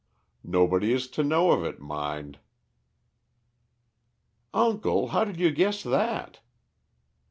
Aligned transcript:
Nobody 0.43 0.93
is 0.93 1.07
to 1.09 1.21
know 1.21 1.51
of 1.51 1.63
it, 1.63 1.79
mind." 1.79 2.39
"Uncle, 4.51 5.09
how 5.09 5.23
did 5.23 5.39
you 5.39 5.51
guess 5.51 5.83
that?" 5.83 6.39